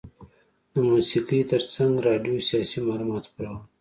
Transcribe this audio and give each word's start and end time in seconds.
د 0.73 0.75
موسیقي 0.89 1.39
ترڅنګ 1.51 1.93
راډیو 2.07 2.37
سیاسي 2.49 2.79
معلومات 2.87 3.23
خپرول. 3.29 3.59